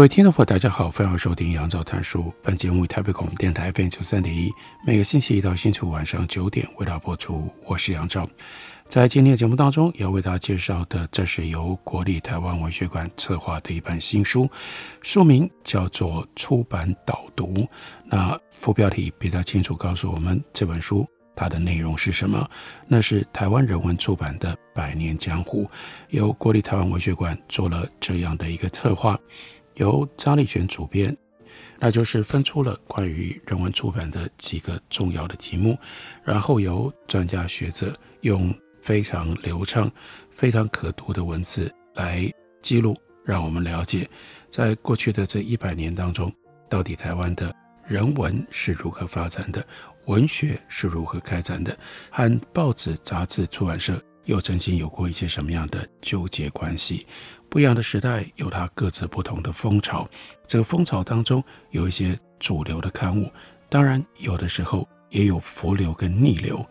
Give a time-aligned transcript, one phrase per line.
[0.00, 2.32] 各位听众朋友，大家好，欢迎收听杨照谈书。
[2.42, 4.50] 本节目为台北广播电台 FM 九三点一，
[4.82, 7.52] 每个星期一到星期五晚上九点为大家播出。
[7.66, 8.26] 我是杨照，
[8.88, 14.48] 在今天的节目当中，要为大家介绍的，这是由国立台湾文学馆策划的一本新书，
[15.02, 17.48] 书名叫做《出版导读》。
[18.06, 22.48] 那副标题比较清楚，告诉我们这本书它的内容是什么？
[22.88, 25.64] 那是台湾人文出版的《百年江湖》，
[26.08, 29.20] 由国立台湾文学馆做了这样的一个策划。
[29.74, 31.16] 由张立权主编，
[31.78, 35.78] 那就是分出了关于人文出版的几个重要的题目，
[36.24, 39.90] 然后由专家学者用非常流畅、
[40.30, 44.08] 非常可读的文字来记录，让我们了解
[44.48, 46.32] 在过去的这一百年当中，
[46.68, 47.54] 到底台湾的
[47.86, 49.66] 人文是如何发展的，
[50.06, 51.76] 文学是如何开展的，
[52.10, 57.06] 和报纸、杂志、出版社又曾经有过一些什么样的纠结关系。
[57.50, 60.08] 不一样的时代有它各自不同的风潮，
[60.46, 63.30] 这个风潮当中有一些主流的刊物，
[63.68, 66.64] 当然有的时候也有浮流跟逆流。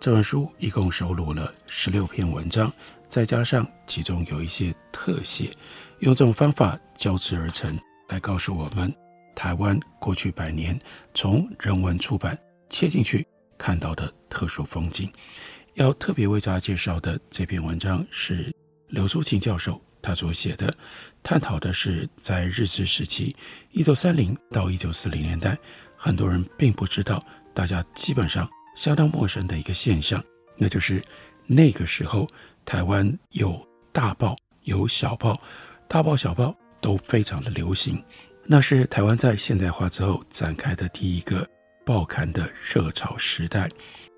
[0.00, 2.72] 这本书一共收录了十六篇文章，
[3.08, 5.56] 再加上其中有一些特写，
[6.00, 8.92] 用这种方法交织而成，来告诉我们
[9.36, 10.76] 台湾过去百年
[11.14, 12.36] 从人文出版
[12.68, 13.24] 切进去
[13.56, 15.08] 看到的特殊风景。
[15.74, 18.52] 要特别为大家介绍的这篇文章是
[18.88, 19.80] 刘淑琴教授。
[20.02, 20.74] 他所写的，
[21.22, 23.34] 探讨的是在日治时期，
[23.72, 25.56] 一九三零到一九四零年代，
[25.96, 27.24] 很多人并不知道，
[27.54, 30.22] 大家基本上相当陌生的一个现象，
[30.56, 31.02] 那就是
[31.46, 32.28] 那个时候
[32.64, 35.40] 台湾有大报有小报，
[35.88, 38.02] 大报小报都非常的流行，
[38.46, 41.46] 那是台湾在现代化之后展开的第一个
[41.84, 43.68] 报刊的热潮时代。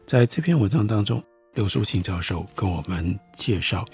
[0.06, 1.22] 在这篇文章当中，
[1.54, 3.84] 刘淑琴教授跟我们介绍。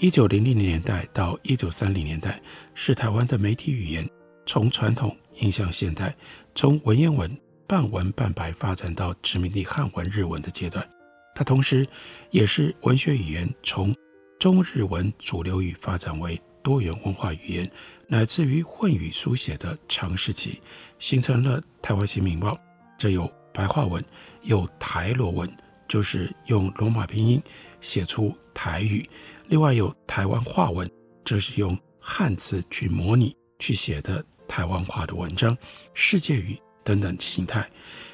[0.00, 2.40] 一九零零年代到一九三零年代
[2.72, 4.08] 是台湾的媒体语言
[4.46, 6.14] 从传统迎向现代，
[6.54, 7.28] 从文言文
[7.66, 10.88] 半文半白发展到殖民地汉文日文的阶段。
[11.34, 11.84] 它同时
[12.30, 13.92] 也是文学语言从
[14.38, 17.68] 中日文主流语发展为多元文化语言，
[18.06, 20.62] 乃至于混语书写的长时期，
[21.00, 22.56] 形成了台湾新民报。
[22.96, 24.04] 这有白话文，
[24.42, 25.52] 有台罗文，
[25.88, 27.42] 就是用罗马拼音
[27.80, 29.08] 写出台语。
[29.48, 30.88] 另外有台湾话文，
[31.24, 35.56] 这是用汉字去模拟去写的台湾话的文章，
[35.94, 37.66] 世界语等等形态，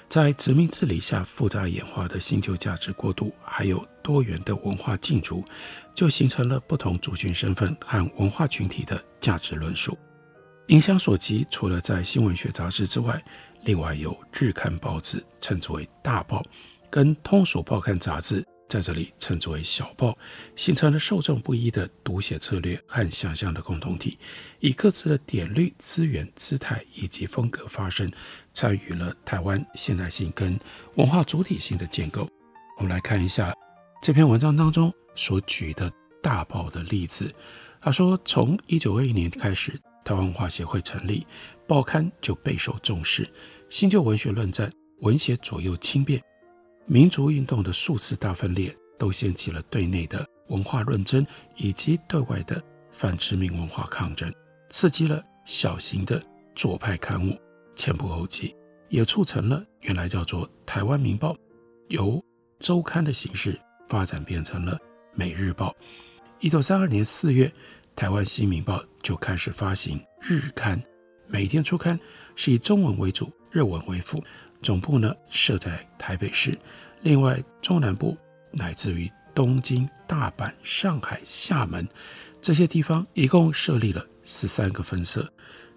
[0.09, 5.45] 在殖民治理下复杂演化的新旧价值过渡，还有多元的文化竞逐，
[5.93, 9.99] 就形成了不同族群身份和文化群体的价值论述。
[10.69, 13.21] 影响所及，除了在新闻学杂志之外，
[13.65, 16.45] 另外有日刊报纸，称之为大报，
[16.89, 18.47] 跟通俗报刊杂志。
[18.69, 20.17] 在这里称之为小报，
[20.57, 24.19] 形成了受众不一的读写策略和想象的共同体，
[24.61, 28.11] 以各自的点律、资源、姿态以及风格发声，
[28.53, 30.59] 参与了台湾现代性跟
[30.97, 32.29] 文化主体性的建构。
[32.79, 33.55] 我们来看一下
[34.03, 35.93] 这篇文章当中所举的
[36.23, 37.33] 大报的例子。
[37.81, 41.27] 他说，从一九二一年开始，台湾文化协会成立，
[41.69, 43.29] 报刊就备受重视，
[43.69, 46.21] 新旧文学论战，文学左右轻便。
[46.87, 52.63] 民族运动的数次大分裂，都掀起了对内的文化论争，以及对外的
[52.93, 54.33] 反殖民文化抗争，
[54.69, 56.23] 刺激了小型的
[56.55, 57.35] 左派刊物
[57.75, 58.55] 前仆后继，
[58.89, 61.33] 也促成了原来叫做《台湾民报》
[61.89, 62.23] 由
[62.59, 63.59] 周刊的形式
[63.89, 64.77] 发展变成了
[65.15, 65.71] 《每日报》。
[66.41, 67.47] 一九三二年四月，
[67.97, 70.81] 《台湾新民报》就开始发行日刊，
[71.27, 71.99] 每天出刊
[72.37, 74.23] 是以中文为主，日文为辅。
[74.65, 76.59] 总部呢设在台北市，
[77.03, 78.17] 另外中南部
[78.51, 81.87] 乃至于东京、大阪、上海、厦门
[82.41, 85.31] 这些地方，一共设立了十三个分社。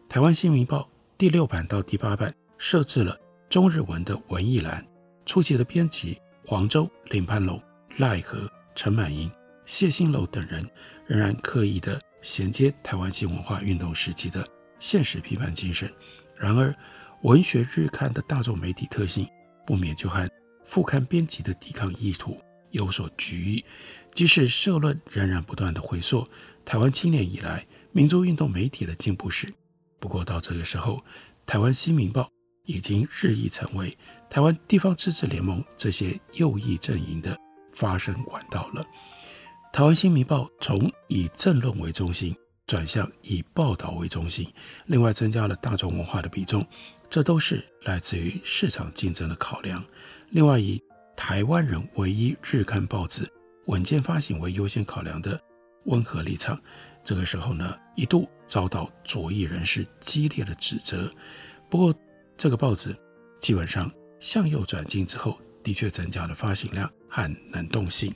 [0.07, 3.19] 台湾新民报第六版到第八版设置了
[3.49, 4.85] 中日文的文艺栏，
[5.25, 7.61] 初期的编辑黄州、林攀龙、
[7.97, 9.29] 赖和、陈满盈、
[9.65, 10.65] 谢新楼等人，
[11.05, 14.47] 仍然刻意地衔接台湾新文化运动时期的
[14.79, 15.91] 现实批判精神。
[16.37, 16.73] 然而，
[17.23, 19.27] 文学日刊的大众媒体特性，
[19.65, 20.29] 不免就和
[20.63, 22.37] 副刊编辑的抵抗意图
[22.71, 23.65] 有所局域。
[24.13, 26.27] 即使社论仍然不断地回溯
[26.65, 29.53] 台湾七年以来民族运动媒体的进步史，
[29.99, 31.03] 不过到这个时候，
[31.45, 32.29] 台湾新民报
[32.65, 33.97] 已经日益成为
[34.29, 37.37] 台湾地方自治联盟这些右翼阵营的
[37.73, 38.85] 发声管道了。
[39.73, 42.35] 台湾新民报从以政论为中心
[42.65, 44.51] 转向以报道为中心，
[44.87, 46.65] 另外增加了大众文化的比重，
[47.09, 49.83] 这都是来自于市场竞争的考量。
[50.29, 50.81] 另外，以
[51.15, 53.27] 台湾人唯一日刊报纸
[53.67, 55.39] 稳健发行为优先考量的
[55.85, 56.61] 温和立场，
[57.03, 61.11] 这个时候呢，一度遭到左翼人士激烈的指责。
[61.69, 61.95] 不过，
[62.37, 62.95] 这个报纸
[63.39, 68.13] 基本上向右转进之后，的确增加了发行量和能动性。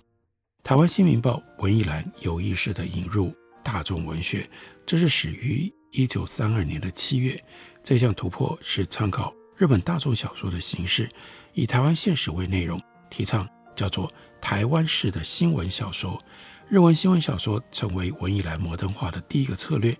[0.64, 3.34] 台湾新民报文艺栏有意识地引入
[3.64, 4.48] 大众文学，
[4.86, 7.44] 这是始于一九三二年的七月。
[7.84, 11.10] 这项突破是参考日本大众小说的形式，
[11.54, 16.22] 以台湾现实为内容，提倡叫做台湾式的新闻小说。
[16.70, 19.98] 日文新闻小说成为文艺栏摩登化的第一个策略，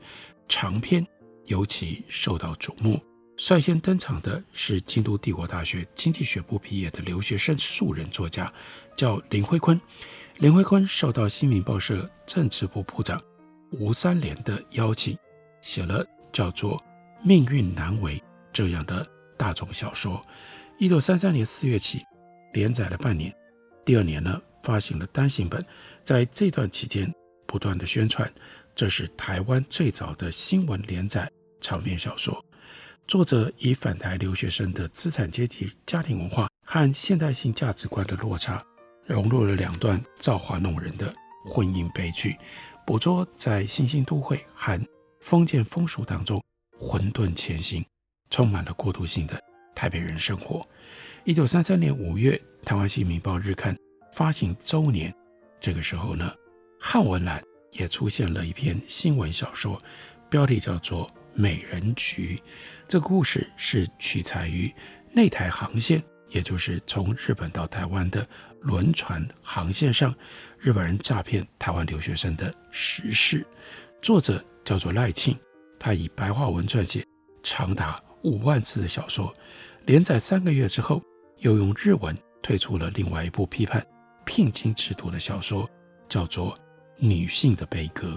[0.48, 1.06] 长篇
[1.46, 3.00] 尤其受到瞩目。
[3.36, 8.52] 率先登场的是京都帝国大学经济学部毕业的留学生素人作家，
[8.96, 9.80] 叫林辉坤。
[10.38, 13.22] 林辉坤受到新民报社政治部部长
[13.72, 15.18] 吴三连的邀请，
[15.62, 16.78] 写了叫做
[17.24, 18.18] 《命运难违》
[18.52, 19.08] 这样的
[19.38, 20.22] 大众小说。
[20.80, 22.02] 一九三三年四月起
[22.54, 23.34] 连载了半年，
[23.86, 25.64] 第二年呢发行了单行本。
[26.04, 27.12] 在这段期间，
[27.46, 28.32] 不断的宣传，
[28.74, 31.30] 这是台湾最早的新闻连载
[31.60, 32.44] 长篇小说。
[33.08, 38.64] 作者以返台留学生的资产阶级家庭文化和现代性价值观的落差。
[39.06, 41.14] 融入了两段造化弄人的
[41.46, 42.38] 婚姻悲剧，
[42.86, 44.80] 捕捉在新兴都会和
[45.20, 46.42] 封建风俗当中
[46.82, 47.86] 混沌前行，
[48.32, 49.40] 充满了过渡性的
[49.76, 50.68] 台北人生活。
[51.24, 53.78] 一九三三年五月，台湾新民报日刊
[54.12, 55.14] 发行周年，
[55.60, 56.34] 这个时候呢，
[56.80, 57.40] 汉文栏
[57.70, 59.80] 也出现了一篇新闻小说，
[60.28, 62.36] 标题叫做《美人局》。
[62.88, 64.74] 这个故事是取材于
[65.14, 68.28] 内台航线，也就是从日本到台湾的。
[68.62, 70.14] 轮船航线上，
[70.60, 73.44] 日本人诈骗台湾留学生的实事。
[74.04, 75.36] 作者叫做赖庆，
[75.84, 77.04] 他以白话文撰写
[77.42, 79.34] 长达五万字的小说，
[79.88, 81.02] 连载三个月之后，
[81.40, 83.84] 又用日文推出了另外一部批判
[84.24, 85.68] 聘金制度的小说，
[86.08, 86.56] 叫做
[86.98, 88.10] 《女性的悲歌》。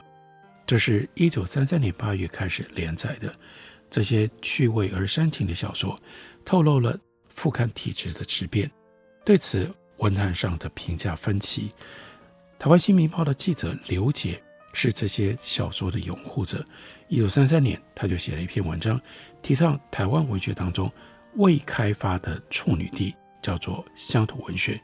[0.67, 3.35] 这是一九三三年八月开始连载的。
[3.89, 5.99] 这些趣味而煽情的小说，
[6.45, 6.95] 透露了
[7.31, 8.71] 副刊体制的质变。
[9.25, 11.73] 对此，文坛上的评价分歧。
[12.59, 14.43] 台湾新民报的记者刘杰
[14.75, 16.63] 是这些小说的拥护者。
[17.09, 19.01] 一九三三年，他就写了一篇文章，
[19.41, 20.93] 提倡台湾文学当中
[21.37, 24.81] 未开发的处女地，叫做乡土文学。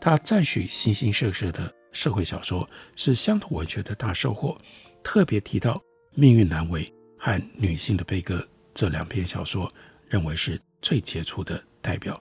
[0.00, 4.56] 他赞许形形色色的社会小说是乡土文学的大收获，
[5.02, 5.74] 特别提到
[6.14, 6.84] 《命运难违》
[7.18, 8.36] 和《女性的悲歌》
[8.74, 9.72] 这两篇小说，
[10.08, 12.20] 认为是最杰出的代表。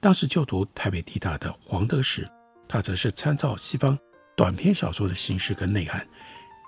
[0.00, 2.28] 当时就读台北地大的黄德时，
[2.68, 3.98] 他则是参照西方
[4.36, 6.06] 短篇小说的形式跟内涵，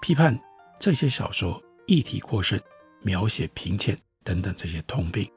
[0.00, 0.38] 批判
[0.78, 2.58] 这些小说议题过剩、
[3.02, 5.30] 描写贫浅等等这些通病。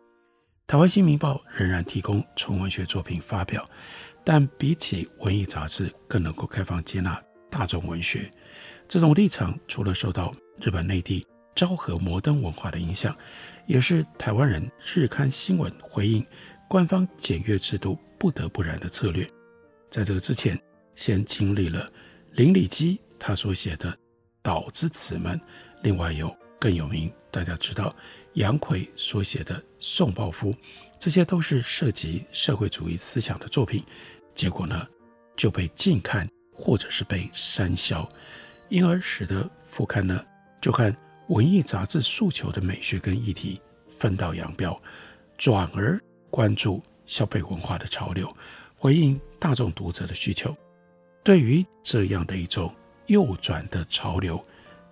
[0.66, 3.70] 台湾新民报仍然提供纯文学作品发表，
[4.24, 8.32] 但比起文艺杂志，更能够开放接纳大众文学。
[8.88, 13.16] 这种立场除了受到日本内地昭和摩登文化的影响，
[13.68, 16.26] 也是台湾人日刊新闻回应。
[16.70, 19.30] 官方检阅制度不得不然的策略，
[19.92, 20.60] 在这个之前，
[20.96, 21.88] 先经历了
[22.32, 23.92] 林礼基他所写的
[24.44, 25.40] 《岛之子们》，
[25.82, 27.96] 另外有更有名，大家知道
[28.34, 30.52] 杨逵所写的《宋抱夫》，
[31.00, 33.84] 这些都是涉及社会主义思想的作品，
[34.36, 34.86] 结果呢
[35.36, 38.08] 就被禁刊或者是被删销，
[38.70, 40.24] 因而使得副刊呢
[40.62, 40.96] 就和
[41.30, 43.60] 文艺杂志诉求的美学跟议题
[43.90, 44.80] 分道扬镳，
[45.38, 46.00] 转而。
[46.30, 48.36] 关注消费文化的潮流，
[48.76, 50.58] 回应大众读者的需求。
[51.24, 52.74] 对于这样的一种
[53.14, 54.44] 右转的潮流，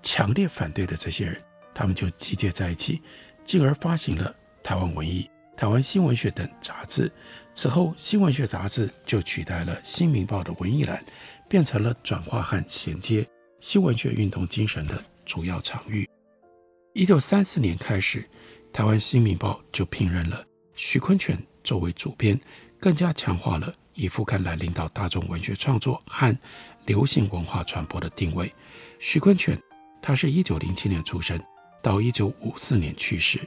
[0.03, 3.01] 强烈反对的这些人，他们就集结在一起，
[3.43, 5.27] 进而发行了《台湾文艺》
[5.59, 7.11] 《台湾新文学》等杂志。
[7.55, 11.03] 此后，新文学杂志就取代了《新民报》的文艺栏，
[11.49, 13.27] 变成了转化和衔接
[13.59, 16.07] 新文学运动精神的主要场域。
[16.93, 18.21] 一九三四年开始，
[18.71, 20.45] 《台湾新民报》就聘任了。
[20.75, 22.39] 徐坤泉作为主编，
[22.79, 26.37] 更加强化了以副刊来领导大众文学创作和
[26.85, 28.51] 流行文化传播的定位。
[28.99, 29.59] 徐坤泉，
[30.01, 31.39] 他是一九零七年出生，
[31.81, 33.39] 到一九五四年去世，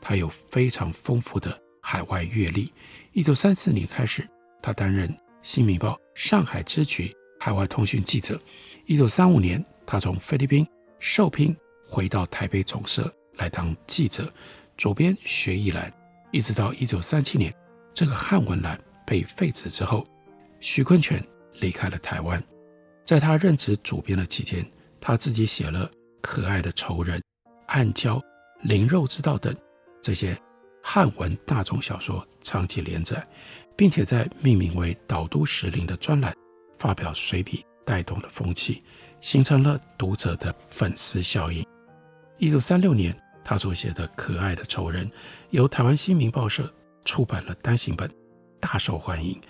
[0.00, 2.72] 他有非常丰富的海外阅历。
[3.12, 4.26] 一九三四年开始，
[4.62, 5.08] 他担任
[5.42, 8.40] 《新民报》上海支局海外通讯记者。
[8.86, 10.66] 一九三五年，他从菲律宾
[10.98, 11.54] 受聘
[11.86, 14.32] 回到台北总社来当记者，
[14.76, 15.92] 主编学艺栏，
[16.30, 17.54] 一直到一九三七年，
[17.92, 20.06] 这个汉文栏被废止之后，
[20.60, 21.22] 许坤泉
[21.60, 22.42] 离开了台湾。
[23.04, 24.64] 在他任职主编的期间，
[25.00, 25.88] 他自己写了
[26.20, 27.18] 《可爱的仇人》
[27.66, 28.18] 《暗礁》
[28.62, 29.54] 《灵肉之道》等
[30.00, 30.38] 这些
[30.82, 33.26] 汉文大众小说长期连载，
[33.76, 36.34] 并且在命名为“岛都石林”的专栏
[36.78, 38.82] 发表随笔，带动了风气，
[39.20, 41.64] 形成了读者的粉丝效应。
[42.38, 45.08] 一九三六年，他所写的《可爱的仇人》
[45.50, 46.72] 由台湾新民报社
[47.04, 48.08] 出版了单行本，
[48.60, 49.40] 大受欢迎。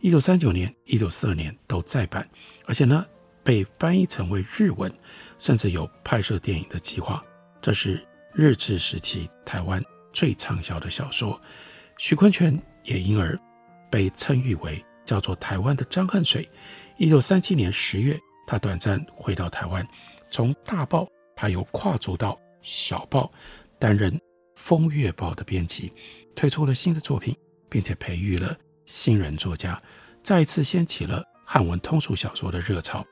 [0.00, 2.28] 一九三九年、一九四二年都再版，
[2.66, 3.04] 而且呢
[3.44, 4.92] 被翻译成为日文，
[5.38, 7.22] 甚至有拍摄电影的计划。
[7.60, 11.40] 这是日治时期台湾最畅销的小说。
[11.98, 13.38] 许坤泉也因而
[13.90, 16.48] 被称誉为叫做台湾的张恨水。
[16.96, 19.86] 一九三七年十月，他短暂回到台湾，
[20.30, 23.30] 从大报他又跨足到小报，
[23.78, 24.10] 担任
[24.56, 25.92] 《风月报》的编辑，
[26.34, 27.36] 推出了新的作品，
[27.68, 29.80] 并且培育了新人作家。
[30.22, 33.04] 再一次掀起了汉文通俗小说的热潮。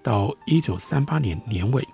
[0.00, 1.84] 到一九三八年年尾，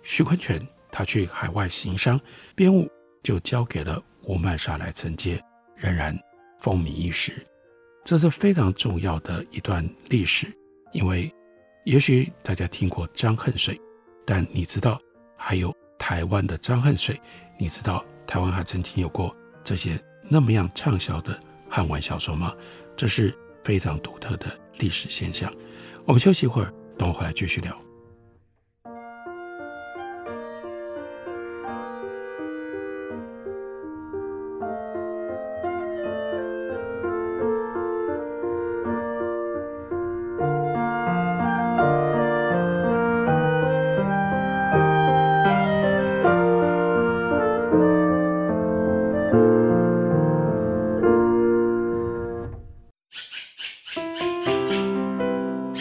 [0.00, 2.20] 徐坤泉他去海外行商，
[2.54, 2.88] 编务
[3.20, 5.42] 就交给了吴曼莎来承接，
[5.74, 6.16] 仍然
[6.60, 7.44] 风靡一时。
[8.04, 10.46] 这是非常重要的一段历史，
[10.92, 11.28] 因为
[11.84, 13.76] 也许大家听过张恨水，
[14.24, 15.00] 但你知道
[15.36, 17.20] 还有台湾的张恨水？
[17.58, 21.36] 你知道台湾还曾经有过这些那么样畅销的
[21.68, 22.54] 汉文小说吗？
[22.96, 23.36] 这是。
[23.62, 24.46] 非常独特的
[24.78, 25.52] 历史现象。
[26.04, 27.89] 我们休息一会儿，等我回来继续聊。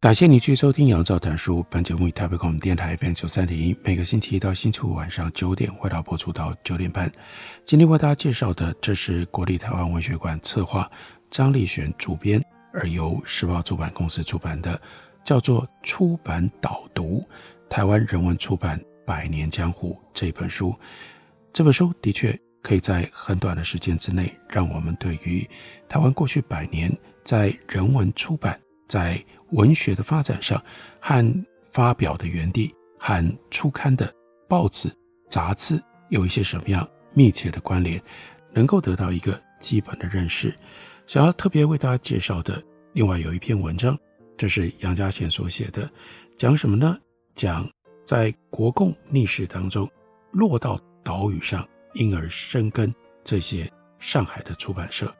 [0.00, 1.62] 感谢你去收听杨照谈书。
[1.68, 7.12] 本节目以台北广播电台 FM 九三点一，每个星期一到星期五晚上九点，为大家播出到九点半。
[7.66, 10.90] 今天为大家介绍的，这是国立台湾文学馆策划，
[11.30, 12.42] 张立璇主编，
[12.72, 14.80] 而由时报出版公司出版的，
[15.22, 17.22] 叫做《出版导读：
[17.68, 20.74] 台湾人文出版百年江湖》这本书。
[21.52, 25.46] 这本书的确可以在很短的时间之内，让我们对于
[25.90, 26.90] 台湾过去百年
[27.22, 28.58] 在人文出版。
[28.90, 30.60] 在文学的发展上，
[31.00, 34.12] 和发表的园地、和出刊的
[34.48, 34.90] 报纸、
[35.28, 38.02] 杂志有一些什么样密切的关联，
[38.52, 40.52] 能够得到一个基本的认识。
[41.06, 42.60] 想要特别为大家介绍的，
[42.92, 43.96] 另外有一篇文章，
[44.36, 45.88] 这是杨佳贤所写的，
[46.36, 46.98] 讲什么呢？
[47.36, 47.70] 讲
[48.02, 49.88] 在国共逆势当中
[50.32, 52.92] 落到岛屿上，因而生根
[53.22, 53.70] 这些
[54.00, 55.14] 上海的出版社。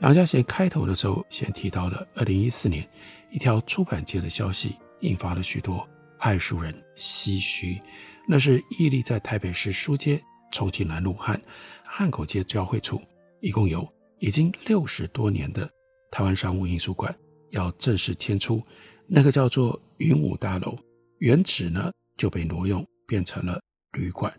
[0.00, 2.88] 杨家贤开头的时候先提到了二零一四年
[3.30, 5.86] 一条出版界的消息，引发了许多
[6.18, 7.80] 爱书人唏嘘。
[8.28, 11.38] 那是屹立在台北市书街、重庆南路和
[11.82, 13.00] 汉口街交汇处，
[13.40, 13.86] 一共有
[14.18, 15.68] 已经六十多年的
[16.12, 17.12] 台湾商务印书馆
[17.50, 18.62] 要正式迁出。
[19.08, 20.78] 那个叫做云武大楼，
[21.18, 23.58] 原址呢就被挪用变成了
[23.92, 24.32] 旅馆。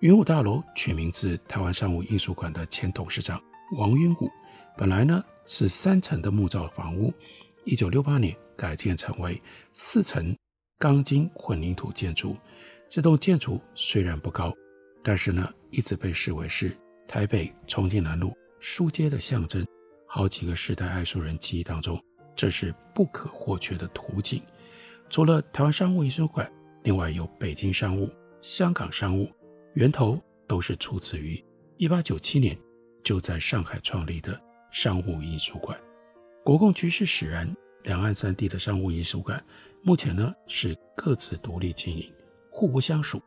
[0.00, 3.40] 云武大楼取名自台湾商务印书馆的前董事长
[3.78, 4.30] 王云武，
[4.78, 7.12] 本来呢是三层的木造房屋，
[7.64, 9.42] 一九六八年改建成为
[9.72, 10.32] 四层
[10.78, 12.36] 钢筋混凝土建筑。
[12.88, 14.54] 这栋建筑虽然不高，
[15.02, 16.70] 但是呢一直被视为是
[17.08, 19.66] 台北重庆南路书街的象征。
[20.06, 22.00] 好几个时代爱书人记忆当中，
[22.36, 24.40] 这是不可或缺的图景。
[25.10, 26.48] 除了台湾商务印书馆，
[26.84, 28.08] 另外有北京商务、
[28.40, 29.28] 香港商务，
[29.74, 31.44] 源头都是出自于
[31.78, 32.56] 一八九七年
[33.02, 35.78] 就在上海创立的商务印书馆。
[36.44, 39.42] 国共局势使然，两岸三地的商务印书馆
[39.82, 42.12] 目前呢是各自独立经营，
[42.50, 43.20] 互不相属。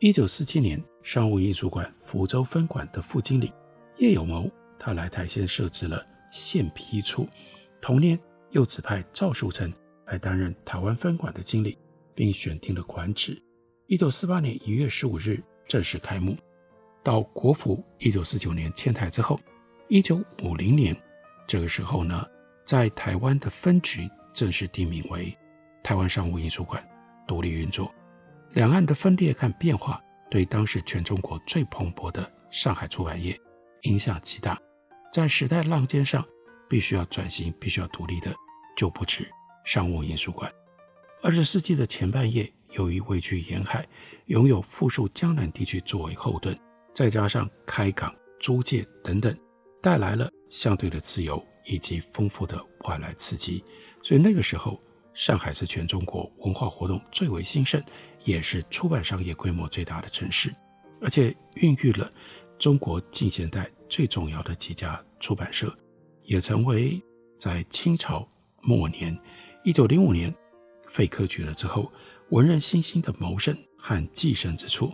[0.00, 3.52] 一九四七年，商务印书馆福州分馆的副经理
[3.98, 4.50] 叶有谋。
[4.80, 7.26] 他来台先设置了宪批处，
[7.80, 8.16] 同年
[8.50, 9.72] 又指派赵树成
[10.06, 11.76] 来担任台湾分馆的经理，
[12.14, 13.36] 并选定了馆址。
[13.88, 16.36] 一九四八年一月十五日正式开幕。
[17.02, 19.40] 到国府一九四九年迁台之后，
[19.90, 20.94] 一九五零年
[21.46, 22.26] 这个时候呢，
[22.62, 25.34] 在台湾的分局正式定名为
[25.82, 26.86] 台湾商务印书馆，
[27.26, 27.90] 独立运作。
[28.52, 29.98] 两岸的分裂和变化，
[30.30, 33.38] 对当时全中国最蓬勃的上海出版业
[33.82, 34.60] 影响极大。
[35.10, 36.22] 在时代浪尖上，
[36.68, 38.30] 必须要转型、必须要独立的，
[38.76, 39.26] 就不止
[39.64, 40.52] 商务印书馆。
[41.22, 43.86] 二十世纪的前半叶，由于位居沿海，
[44.26, 46.54] 拥有富庶江南地区作为后盾，
[46.92, 49.34] 再加上开港、租界等等，
[49.82, 53.64] 带来了相对的自由以及丰富的外来刺激。
[54.02, 54.80] 所以那个时候，
[55.14, 57.82] 上海是全中国文化活动最为兴盛，
[58.24, 60.54] 也是出版商业规模最大的城市，
[61.00, 62.12] 而且孕育了
[62.58, 63.68] 中国近现代。
[63.90, 65.74] 最重要的几家出版社，
[66.24, 67.02] 也成为
[67.38, 68.28] 在清朝
[68.60, 69.18] 末年，
[69.64, 70.32] 一九零五年
[70.86, 71.90] 废科举了之后，
[72.28, 74.92] 文人新兴的谋生和寄生之处。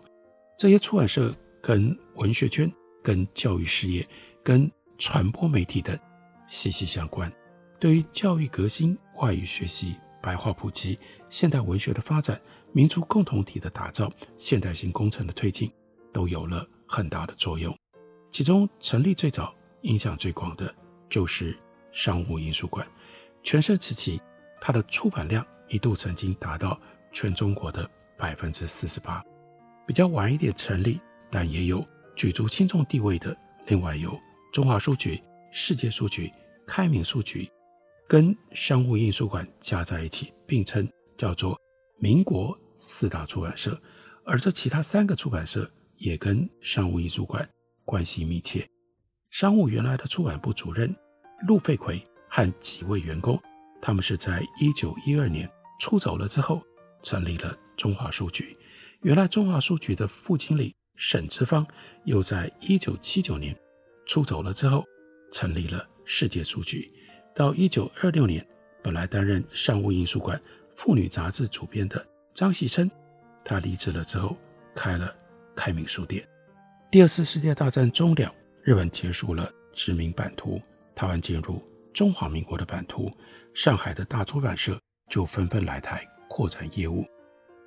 [0.56, 4.06] 这些出版社跟文学圈、跟教育事业、
[4.44, 5.98] 跟传播媒体等
[6.46, 7.32] 息息相关，
[7.78, 12.40] 对于教育革新、外语学习、白话普及、现代文学的发展、
[12.72, 15.72] 民族共同体的打造、现代性工程的推进，
[16.12, 17.76] 都有了很大的作用。
[18.30, 20.74] 其中成立最早、影响最广的，
[21.08, 21.56] 就是
[21.92, 22.86] 商务印书馆。
[23.42, 24.20] 全盛时期，
[24.60, 26.80] 它的出版量一度曾经达到
[27.12, 29.22] 全中国的百分之四十八。
[29.86, 34.18] 比较晚一点成立，但也有举足轻重地位的，另外有
[34.54, 36.32] 中华书局、世界书局、
[36.64, 37.50] 开明书局，
[38.06, 40.88] 跟商务印书馆加在一起并称
[41.18, 41.60] 叫做
[41.98, 43.76] 民国四大出版社。
[44.24, 47.44] 而这其他三个出版社也跟商务印书馆。
[47.84, 48.64] 关系密切。
[49.28, 50.94] 商务原来的出版部主任
[51.48, 53.36] 陆费奎和几位员工，
[53.82, 56.62] 他们是在一九一二年出走了之后，
[57.02, 58.56] 成立了中华书局。
[59.00, 61.66] 原来中华书局的副经理沈之芳，
[62.04, 63.52] 又在一九七九年
[64.06, 64.84] 出走了之后，
[65.32, 66.90] 成立了世界书局。
[67.34, 68.46] 到一九二六年，
[68.82, 70.40] 本来担任商务印书馆
[70.76, 72.90] 妇女杂志主编的张喜琛，
[73.44, 74.36] 他离职了之后，
[74.74, 75.14] 开了
[75.56, 76.26] 开明书店。
[76.90, 80.60] 第二次世界大战终了，日本结束了殖民版图，
[80.94, 81.60] 台湾进入
[81.92, 83.10] 中华民国的版图，
[83.52, 84.78] 上海的大出版社
[85.10, 87.04] 就纷纷来台扩展业务。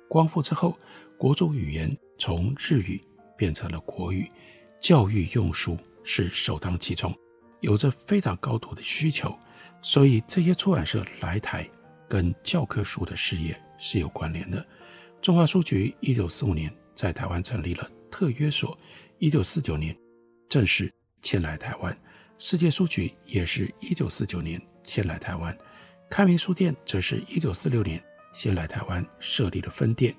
[0.08, 0.78] 光复之后，
[1.18, 2.98] 国族语言从日语
[3.36, 4.30] 变成了国语，
[4.80, 5.76] 教育用书
[6.10, 7.14] 是首当其冲，
[7.60, 9.38] 有着非常高度的需求，
[9.82, 11.68] 所以这些出版社来台
[12.08, 14.66] 跟教科书的事业是有关联的。
[15.20, 18.76] 中华书局一九四五年在台湾成立了特约所。
[19.18, 19.94] 一九四九年
[20.48, 20.90] 正式
[21.20, 21.94] 迁来台湾，
[22.38, 25.54] 世界书局也是一九四九年迁来台湾，
[26.08, 30.16] 开明书店则是一九四六年先来台湾设立了分店。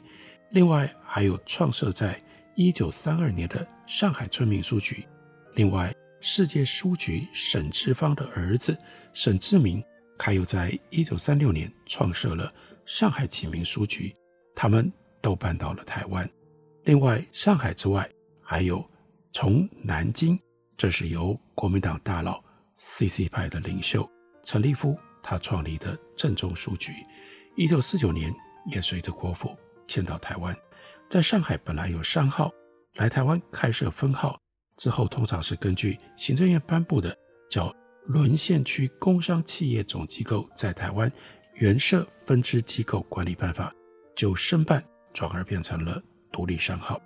[0.52, 2.22] 另外还有创设在
[2.56, 5.04] 一九三二年的上海春明书局。
[5.60, 8.78] 另外，世界书局沈之芳的儿子
[9.12, 9.84] 沈志明，
[10.18, 12.50] 他又在一九三六年创设了
[12.86, 14.16] 上海启明书局，
[14.56, 14.90] 他们
[15.22, 16.26] 都搬到了台湾。
[16.86, 18.10] 另外，上海之外。
[18.42, 18.90] 还有
[19.34, 20.40] 从南京，
[20.78, 22.42] 这是由国民党大佬
[22.78, 24.10] CC 派的领袖
[24.44, 26.94] 陈立夫他创立的正宗书局，
[27.58, 28.34] 一九四九年
[28.68, 29.54] 也随着国府
[29.90, 30.56] 迁到台湾。
[31.10, 32.50] 在上海本来有商号，
[32.96, 34.40] 来台湾开设分号
[34.80, 37.16] 之后，通常是根据行政院颁布的
[37.50, 37.68] 叫
[38.06, 41.12] 《沦陷区工商企业总机构在台湾
[41.56, 43.70] 原设分支机构管理办法》，
[44.16, 44.82] 就申办
[45.14, 46.98] 转而变成了独立商号。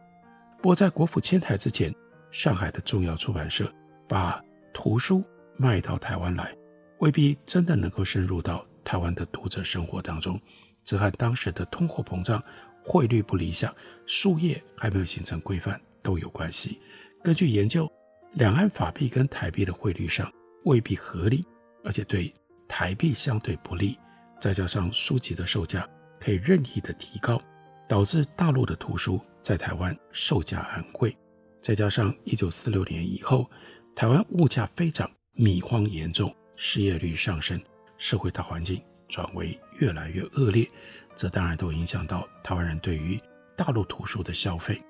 [0.61, 1.91] 不过，在国府迁台之前，
[2.29, 3.73] 上海的重要出版社
[4.07, 4.39] 把
[4.71, 5.23] 图书
[5.57, 6.55] 卖到台湾来，
[6.99, 10.39] 未必真的能够深入到台湾的读者生活当中。
[10.83, 12.41] 这和当时的通货膨胀、
[12.83, 13.73] 汇率不理想、
[14.05, 16.79] 书业还没有形成规范都有关系。
[17.23, 17.89] 根据研究，
[18.33, 20.29] 两岸法币跟台币的汇率上
[20.65, 21.45] 未必合理，
[21.81, 22.33] 而且对
[22.67, 23.97] 台币相对不利。
[24.41, 25.87] 再加上书籍的售价
[26.19, 27.41] 可以任意的提高，
[27.87, 31.17] 导致大陆的图书在台湾售价昂贵。
[31.61, 33.49] 再加上一九四六年以后，
[33.95, 37.57] 台湾物价飞涨，米荒严重，失业率上升，
[37.97, 40.69] 社会大环境转为越来越恶劣，
[41.15, 43.17] 这当然都影响到台湾人对于
[43.55, 44.83] 大陆图书的消费。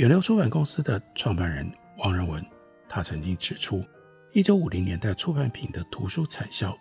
[0.00, 2.42] 远流出版公司的创办人王仁文，
[2.88, 3.84] 他曾经指出，
[4.32, 6.74] 一九五零年代出版品的图书产销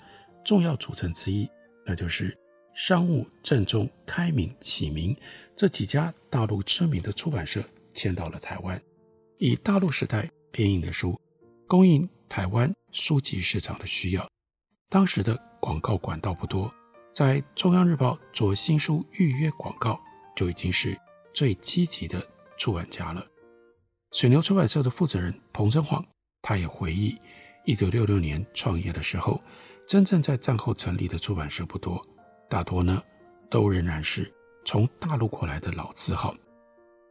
[0.45, 1.45] 重要组成之一，
[1.85, 2.33] 那就是
[2.73, 5.13] 商务、正宗、开明、启明
[5.53, 7.61] 这几家大陆知名的出版社
[7.93, 8.81] 迁到了台湾。
[9.37, 11.19] 以大陆时代编印的书，
[11.67, 14.25] 供应台湾书籍市场的需要。
[14.87, 16.73] 当时的广告管道不多，
[17.13, 19.99] 在中央日报做新书预约广告
[20.37, 20.97] 就已经是
[21.33, 22.25] 最积极的
[22.59, 23.25] 出版家了。
[24.11, 26.05] 水牛出版社的负责人彭真晃，
[26.43, 27.17] 他也回忆，
[27.65, 29.41] 一九六六年创业的时候，
[29.87, 32.05] 真正在战后成立的出版社不多，
[32.47, 33.01] 大多呢
[33.49, 34.31] 都仍然是
[34.65, 36.35] 从大陆过来的老字号。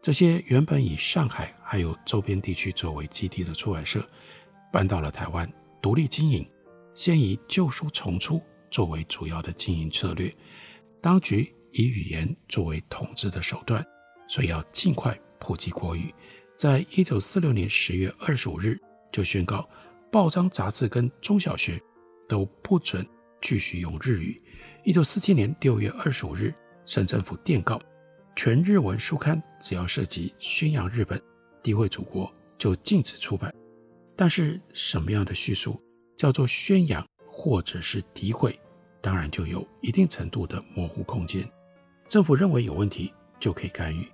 [0.00, 4.00] 这些原本以上海还有周边地区作为基地的出版社，
[4.72, 6.48] 搬到了台湾独立经营，
[6.94, 10.32] 先以旧书重出作为主要的经营策略。
[11.00, 13.84] 当局以语言作为统治的手段，
[14.28, 15.16] 所以要尽快
[15.48, 16.14] 普及国语。
[16.58, 18.78] 在一九四六年十月二十五日
[19.10, 19.66] 就宣告，
[20.12, 21.80] 报章杂志跟中小学
[22.28, 23.06] 都不准
[23.40, 24.42] 继续用日语。
[24.84, 26.52] 一九四七年六月二十五日，
[26.84, 27.80] 省政府电告。
[28.36, 31.18] 全日文书刊只要涉及宣扬日本、
[31.62, 33.50] 诋毁祖国，就禁止出版。
[34.14, 35.80] 但是什么样的叙述
[36.18, 38.60] 叫做宣扬或者是诋毁，
[39.00, 41.50] 当然就有一定程度的模糊空间。
[42.06, 44.06] 政府认为有问题就可以干预，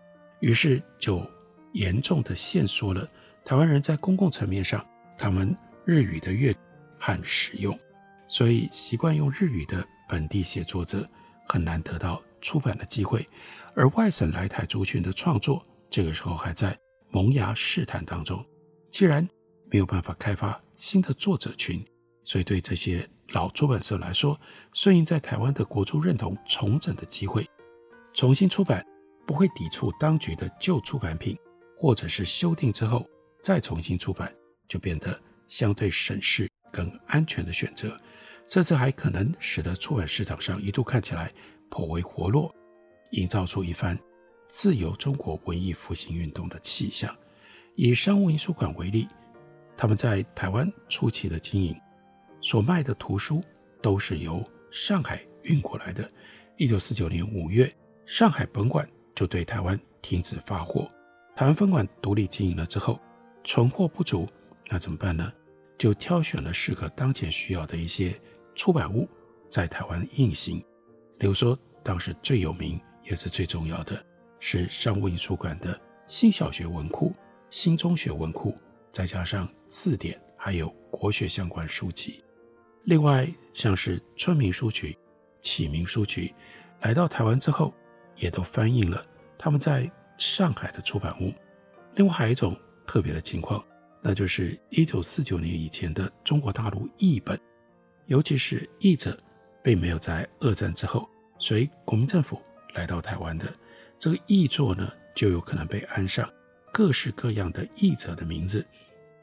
[0.45, 1.27] 于是就
[1.73, 3.09] 严重的限缩了
[3.47, 6.59] 台湾人在公共层面上他们日语的阅读
[6.99, 7.79] 和使用。
[8.29, 11.09] 所以习惯用日语的本地写作者
[11.47, 13.27] 很难得到出版的机会。
[13.75, 16.79] 而外省来台族群的创作，这个时候还在
[17.09, 18.45] 萌芽试探当中。
[18.91, 19.27] 既然
[19.71, 21.83] 没有办法开发新的作者群，
[22.23, 24.39] 所以对这些老出版社来说，
[24.75, 27.49] 顺应在台湾的国族认同重整的机会，
[28.13, 28.85] 重新出版
[29.27, 31.37] 不会抵触当局的旧出版品，
[31.77, 33.07] 或者是修订之后
[33.43, 34.33] 再重新出版，
[34.69, 37.99] 就变得相对省事更安全的选择，
[38.49, 41.33] 甚至还可能使得出版市场上一度看起来
[41.71, 42.55] 颇为活络。
[43.11, 43.97] 营造出一番
[44.49, 47.15] 自由中国文艺复兴运动的气象。
[47.77, 49.09] 以商务印书馆为例，
[49.77, 51.77] 他们在台湾初期的经营，
[52.41, 53.43] 所卖的图书
[53.81, 56.11] 都是由上海运过来的。
[56.57, 57.73] 一九四九年五月，
[58.05, 60.91] 上海本馆就对台湾停止发货。
[61.37, 62.99] 台湾分馆独立经营了之后，
[63.45, 64.29] 存货不足，
[64.69, 65.33] 那怎么办呢？
[65.79, 68.19] 就挑选了适合当前需要的一些
[68.55, 69.09] 出版物，
[69.49, 70.65] 在台湾印行。
[71.19, 72.81] 比如说，当时最有名。
[73.07, 74.03] 也是最重要的，
[74.41, 77.13] 是商务印书馆的新小学文库、
[77.51, 78.57] 新中学文库，
[78.91, 82.25] 再加上字典，还有国学相关书籍。
[82.85, 84.97] 另外，像是春明书局、
[85.43, 86.35] 启明书局，
[86.81, 87.75] 来到台湾之后，
[88.17, 89.05] 也都翻印了
[89.39, 91.33] 他们在上海的出版物。
[91.95, 93.65] 另外，还有一种特别的情况，
[94.03, 97.39] 那就是一九四九年以前的中国大陆译本，
[98.07, 99.19] 尤其是译者，
[99.63, 102.41] 并没有在二战之后随国民政府。
[102.75, 103.47] 来到台湾的
[103.97, 106.29] 这个译作呢，就有可能被安上
[106.73, 108.67] 各式各样的译者的名字，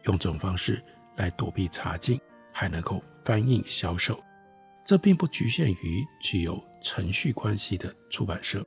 [0.04, 0.82] 用这种方式
[1.18, 2.18] 来躲避查禁，
[2.54, 4.18] 还能够翻印销售。
[4.86, 8.66] 这并不局限于具有程序关系的出版社，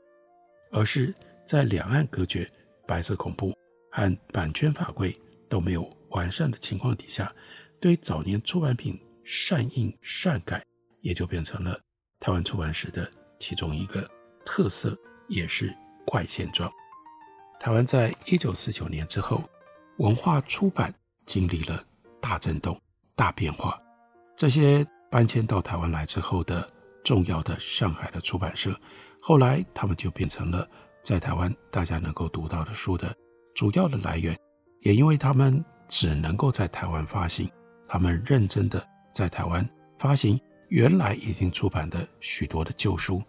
[0.74, 1.14] 而是
[1.46, 2.50] 在两岸隔绝、
[2.86, 3.56] 白色恐怖
[3.90, 5.16] 和版权法规
[5.48, 7.32] 都没有完善的情况底下，
[7.80, 10.62] 对早年出版品善印善改，
[11.00, 11.80] 也就变成了
[12.18, 14.06] 台湾出版史的其中一个。
[14.46, 14.94] 特色
[15.26, 15.74] 也是
[16.06, 16.70] 怪现状。
[17.58, 19.42] 台湾在一九四九年之后，
[19.96, 21.82] 文化出版经历了
[22.20, 22.78] 大震动、
[23.14, 23.80] 大变化。
[24.36, 26.70] 这些搬迁到台湾来之后的
[27.02, 28.78] 重要的上海的出版社，
[29.26, 30.68] 后来他们就变成了
[31.02, 33.10] 在台湾大家能够读到的书的
[33.54, 34.38] 主要的来源。
[34.82, 37.50] 也因为他们只能够在台湾发行，
[37.88, 43.22] 他们认真的在台湾发行原来已经出版的许多的旧书。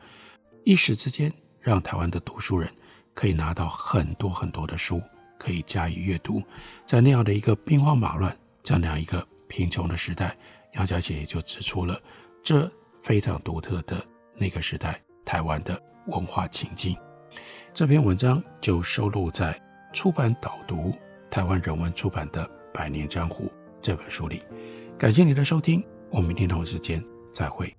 [0.65, 1.31] 一时之间，
[1.61, 2.69] 让台湾的读书人
[3.13, 5.01] 可以拿到很多很多的书，
[5.39, 6.43] 可以加以阅读。
[6.85, 10.35] 在那样的一个兵荒马乱、这样一个贫穷的时代，
[10.73, 11.97] 杨小姐也就指出了
[12.43, 12.69] 这
[13.01, 14.05] 非常独特的
[14.35, 16.95] 那个时代台湾的文化情境。
[17.73, 19.59] 这篇文章就收录在
[19.91, 20.93] 出版导读
[21.29, 23.45] 台湾人文出版的《百年江湖》
[23.81, 24.41] 这本书里。
[24.97, 27.75] 感谢你的收听，我们明天同一时间再会。